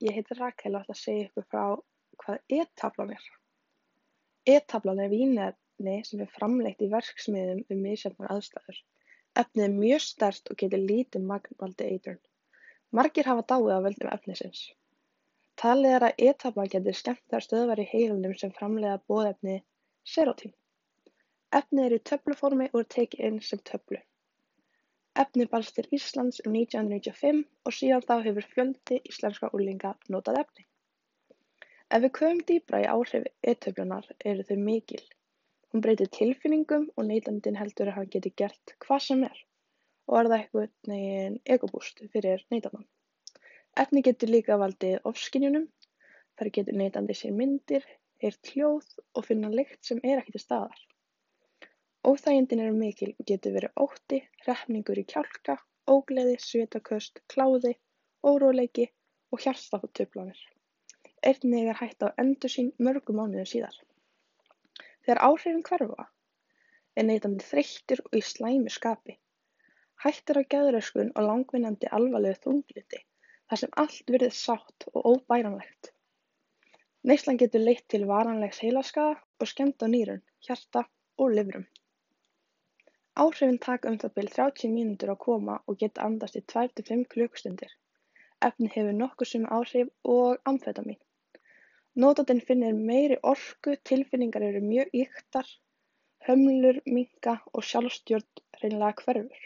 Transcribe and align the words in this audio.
Ég 0.00 0.16
heiti 0.16 0.34
Rakel 0.36 0.76
og 0.76 0.84
ætla 0.84 0.94
að 0.96 1.00
segja 1.02 1.26
ykkur 1.26 1.44
frá 1.52 1.64
hvað 2.22 2.56
E-taflan 2.56 3.10
er. 3.12 3.24
E-taflan 4.48 5.02
er 5.04 5.10
vímuefni 5.12 5.96
sem 6.08 6.22
er 6.24 6.30
framleitt 6.36 6.80
í 6.84 6.88
verksmiðjum 6.94 7.60
við 7.68 7.82
misjafnar 7.84 8.32
aðstæður. 8.34 8.78
Efnið 9.42 9.64
er 9.66 9.74
mjög 9.76 10.04
sterkt 10.06 10.52
og 10.52 10.58
getur 10.62 10.82
lítið 10.90 11.26
magn 11.32 11.58
valdið 11.60 11.92
eitrun. 11.94 12.20
Margir 12.96 13.28
hafa 13.28 13.44
dáið 13.52 13.74
af 13.74 13.84
völdum 13.88 14.12
efnisins. 14.14 14.62
Talið 15.60 15.96
er 15.98 16.06
að 16.08 16.24
E-taflan 16.30 16.72
geti 16.72 16.96
skemmt 16.96 17.26
þær 17.34 17.46
stöðvar 17.46 17.84
í 17.84 17.88
heilanum 17.92 18.36
sem 18.40 18.56
framleiða 18.56 19.02
boðefnið 19.12 19.60
serótín. 20.14 20.56
Efnið 21.60 21.90
er 21.90 21.98
í 21.98 22.04
töfluformi 22.10 22.70
og 22.72 22.80
er 22.86 22.88
tekið 22.96 23.26
inn 23.28 23.40
sem 23.44 23.60
töflu. 23.70 24.00
Efnið 25.20 25.48
barst 25.52 25.74
til 25.76 25.88
Íslands 25.96 26.40
um 26.48 26.54
1995 26.56 27.40
og 27.68 27.74
síðan 27.76 28.04
þá 28.08 28.12
hefur 28.26 28.46
fjöldi 28.54 29.00
íslenskra 29.10 29.50
unglinga 29.56 29.90
notað 30.14 30.38
efnið. 30.42 30.66
Ef 31.96 32.02
við 32.04 32.12
köfum 32.18 32.40
dýpra 32.50 32.80
í 32.84 32.86
áhrif 32.92 33.26
e-töflunnar 33.52 34.06
eru 34.32 34.46
þau 34.48 34.56
mikil. 34.68 35.02
Hún 35.70 35.84
breytir 35.84 36.08
tilfinningum 36.16 36.86
og 36.96 37.08
neytandinn 37.10 37.58
heldur 37.60 37.90
að 37.90 37.98
hann 37.98 38.12
geti 38.14 38.32
gert 38.42 38.74
hvað 38.84 39.02
sem 39.08 39.26
er 39.28 39.42
og 40.10 40.16
er 40.20 40.30
það 40.30 40.36
einhvern 40.38 40.94
veginn 40.94 41.36
egobúst 41.56 42.00
fyrir 42.14 42.46
neytandann. 42.54 42.86
Efnið 43.84 44.06
getur 44.08 44.32
líka 44.32 44.56
valdið 44.62 45.10
ofskynjunum, 45.10 45.66
þar 46.38 46.52
getur 46.56 46.78
neytandi 46.80 47.18
sér 47.18 47.36
myndir, 47.36 47.84
heyrt 48.24 48.54
hljóð 48.54 48.88
og 49.14 49.26
finna 49.28 49.52
lykt 49.52 49.84
sem 49.86 50.00
er 50.02 50.22
ekki 50.22 50.34
til 50.38 50.42
staðar. 50.46 50.80
Óþægindin 52.10 52.60
eru 52.64 52.74
mikil 52.74 53.10
og 53.22 53.26
getur 53.30 53.52
verið 53.54 53.82
ótti, 53.82 54.18
hrepningur 54.42 54.98
í 54.98 55.04
kjálka, 55.12 55.54
ógleði, 55.94 56.32
svitaköst, 56.42 57.20
kláði, 57.30 57.76
óróleiki 58.26 58.86
og 59.30 59.44
hjartsláttartruflanir. 59.44 60.40
Einnig 61.30 61.70
er 61.70 61.78
hætta 61.78 62.10
á 62.10 62.16
endursýn 62.22 62.72
mörgum 62.82 63.20
mánuðum 63.20 63.46
síðar. 63.52 63.76
Þegar 65.04 65.22
áhrifin 65.28 65.62
hverfa 65.70 66.08
er 66.96 67.06
neytandi 67.06 67.46
þreyttur 67.46 68.02
og 68.08 68.18
í 68.18 68.26
slæmu 68.32 68.74
skapi. 68.74 69.18
Hætt 70.04 70.34
er 70.34 70.42
á 70.42 70.50
geðröskun 70.54 71.14
og 71.14 71.28
langvinnandi 71.30 71.94
alvarlegu 71.98 72.42
þunglyndi 72.46 73.04
þar 73.50 73.62
sem 73.62 73.76
allt 73.84 74.14
virðist 74.14 74.48
sárt 74.48 74.88
og 74.94 75.10
óbæranlegt. 75.12 75.92
Neyslan 77.06 77.38
getur 77.44 77.62
leitt 77.62 77.86
til 77.92 78.08
varanlegs 78.10 78.64
heilaskaða 78.64 79.20
og 79.20 79.52
skemmda 79.52 79.86
á 79.86 79.92
nýrum, 79.94 80.24
hjarta 80.48 80.88
og 81.20 81.36
lifrum. 81.38 81.70
Áhrifin 83.18 83.58
taka 83.58 83.90
um 83.90 83.96
það 84.00 84.12
bil 84.16 84.28
30 84.34 84.72
mínútur 84.72 85.10
að 85.12 85.22
koma 85.22 85.54
og 85.66 85.78
geta 85.78 86.04
andast 86.06 86.36
í 86.38 86.42
2-5 86.52 87.00
klukkustundir. 87.14 87.72
Efnið 88.48 88.76
hefur 88.76 88.94
nokkuð 88.98 89.30
sömu 89.30 89.48
áhrif 89.56 89.88
og 90.12 90.50
amfetamín. 90.50 90.98
Notandinn 92.04 92.42
finnur 92.50 92.78
meiri 92.90 93.16
orku, 93.32 93.74
tilfinningar 93.90 94.44
eru 94.46 94.60
mjög 94.66 94.94
ýktar, 95.00 95.48
hömlur 96.28 96.78
minnka 96.86 97.34
og 97.52 97.66
sjálfstjórn 97.70 98.44
hreinlega 98.60 99.02
hverfur. 99.02 99.42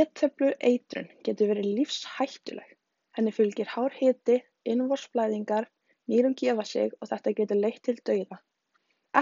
E-töflu 0.00 0.50
eitrun 0.72 1.08
getur 1.28 1.52
verið 1.52 1.70
lífshættuleg. 1.78 2.74
Henni 3.14 3.36
fylgir 3.38 3.70
hár 3.76 3.94
hiti, 4.00 4.40
innvortsblæðingar, 4.74 5.70
nýrum 6.10 6.34
gefa 6.42 6.66
sig 6.74 6.98
og 7.00 7.12
þetta 7.14 7.36
getur 7.40 7.62
leitt 7.62 7.82
til 7.86 7.96
dauða. 8.10 8.42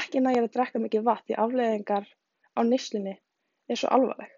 Ekki 0.00 0.24
nægir 0.24 0.48
að 0.48 0.52
drekka 0.56 0.84
mikið 0.86 1.08
vatn 1.10 1.28
því 1.28 1.40
afleiðingar 1.44 2.10
á 2.58 2.60
neyslunni 2.68 3.14
er 3.68 3.80
svo 3.80 3.90
alvarleg 3.96 4.32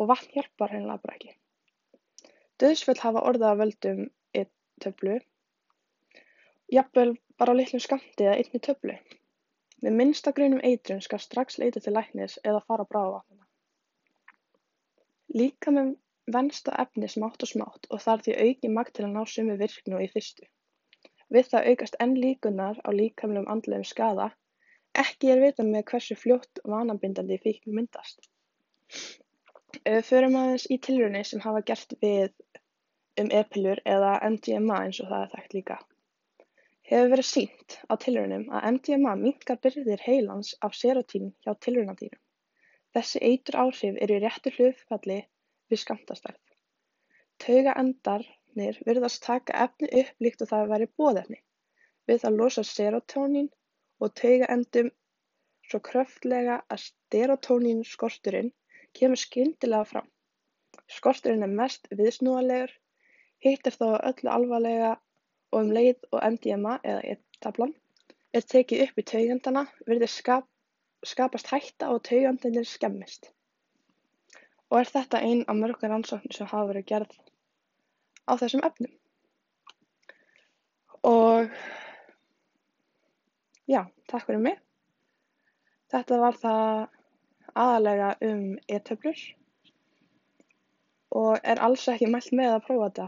og 0.00 0.08
vatn 0.10 0.32
hjálpar 0.34 0.72
hreinlega 0.72 1.02
bara 1.04 1.16
ekki. 1.18 1.32
Dauðsföll 2.60 3.00
hafa 3.02 3.24
orðið 3.30 3.48
af 3.50 3.58
völdum 3.60 4.00
e-töflu, 4.40 5.16
jafnvel 6.76 7.14
bara 7.40 7.56
litlum 7.56 7.82
skammti 7.84 8.26
eða 8.26 8.36
einni 8.40 8.60
töflu. 8.66 8.96
Við 9.84 9.96
minnsta 9.96 10.32
grun 10.36 10.58
um 10.58 10.64
eitrun 10.70 11.00
skal 11.04 11.22
strax 11.24 11.58
leita 11.62 11.80
til 11.84 11.94
læknis 11.96 12.38
eða 12.44 12.60
fara 12.66 12.84
á 12.84 12.90
bráðavatnina. 12.90 13.46
Líkaminn 15.40 15.94
venst 16.36 16.68
á 16.68 16.72
efni 16.84 17.08
smátt 17.08 17.46
og 17.46 17.50
smátt 17.52 17.88
og 17.90 18.02
þarf 18.04 18.26
því 18.26 18.34
aukið 18.44 18.74
magn 18.76 18.96
til 18.96 19.06
að 19.06 19.14
ná 19.14 19.22
sömu 19.34 19.56
virkni 19.62 19.96
og 19.96 20.04
í 20.04 20.10
fyrstu. 20.12 20.48
Við 21.34 21.48
það 21.52 21.68
aukast 21.72 21.96
enn 22.04 22.16
líkurnar 22.18 22.80
á 22.84 22.90
líkamlegum 23.00 23.48
andlegum 23.54 23.88
skaða. 23.92 24.28
Ekki 24.98 25.30
er 25.30 25.40
vitað 25.44 25.68
með 25.70 25.84
hversu 25.92 26.16
fljótt 26.18 26.60
vanabindandi 26.66 27.38
fíkn 27.42 27.74
myndast. 27.76 28.26
Förum 30.08 30.36
aðeins 30.40 30.66
í 30.66 30.78
tilraunir 30.82 31.26
sem 31.28 31.42
hafa 31.44 31.62
gert 31.66 31.94
við 32.02 32.32
um 33.22 33.30
e-pillur 33.40 33.80
eða 33.92 34.16
MDMA 34.30 34.80
eins 34.86 34.98
og 35.04 35.12
það 35.12 35.22
er 35.26 35.32
þekkt 35.34 35.54
líka. 35.58 35.76
Hefur 36.90 37.12
verið 37.12 37.28
sýnt 37.28 37.76
á 37.86 37.94
tilraunum 38.02 38.48
að 38.50 38.66
MDMA 38.72 39.14
minnkar 39.20 39.60
byrðir 39.62 40.02
heilans 40.02 40.56
af 40.66 40.74
serótín 40.74 41.30
hjá 41.44 41.52
tilraunadýrum. 41.54 42.22
Þessi 42.96 43.22
eituráhrif 43.28 44.00
eru 44.02 44.16
í 44.18 44.22
réttu 44.24 44.50
hlutfalli 44.56 45.20
við 45.70 45.82
skammtastærð. 45.84 46.40
Taugaendarnir 47.44 48.80
virðast 48.88 49.22
taka 49.22 49.54
efnið 49.68 49.94
upp 50.02 50.26
líkt 50.26 50.42
og 50.42 50.50
það 50.50 50.72
væri 50.74 50.90
boðefni. 50.98 51.38
Við 52.10 52.24
það 52.24 52.38
losast 52.42 52.74
serótónín 52.74 53.52
og 54.00 54.14
taugaendum 54.20 54.90
svo 55.70 55.80
kröfttulega 55.86 56.60
að 56.72 56.86
serótónínskorturinn 57.14 58.50
kemur 58.98 59.20
skyndilega 59.22 59.86
fram. 59.92 60.08
Skorturinn 60.90 61.46
er 61.46 61.52
mest 61.60 61.86
viðsnúanlegur, 61.94 62.72
hitt 63.44 63.66
er 63.68 63.76
þó 63.76 63.86
öllu 63.98 64.32
alvarlegra 64.34 64.94
og 65.52 65.60
um 65.60 65.72
leið 65.74 66.08
og 66.10 66.24
MDMA 66.34 66.78
eða 66.82 67.14
E-taflan 67.14 67.74
er 68.34 68.46
tekið 68.52 68.84
upp 68.86 69.02
í 69.02 69.06
taugaendana 69.12 69.64
virðist 69.86 70.22
skapast 71.12 71.52
hætta 71.52 71.90
á 71.90 71.92
að 71.92 72.04
taugaendarnir 72.10 72.66
skemmist. 72.68 73.30
Og 74.70 74.80
er 74.80 74.90
þetta 74.94 75.22
ein 75.26 75.44
af 75.48 75.58
mörgum 75.58 75.90
rannsóknum 75.90 76.34
sem 76.34 76.50
hafa 76.50 76.70
verið 76.70 76.88
gerð 76.92 77.14
á 78.30 78.32
þessum 78.38 78.66
efnum. 78.66 78.92
Og 81.10 81.50
já, 83.68 83.84
takk 84.08 84.26
fyrir 84.26 84.42
mig. 84.44 84.58
Þetta 85.90 86.18
var 86.22 86.38
það 86.38 86.88
aðalega 87.58 88.10
um 88.22 88.42
e-töflur 88.70 89.22
og 91.20 91.40
er 91.42 91.58
alls 91.66 91.88
ekki 91.90 92.08
mælt 92.10 92.30
með 92.36 92.54
að 92.54 92.66
prófa 92.68 92.88
þetta. 92.88 93.06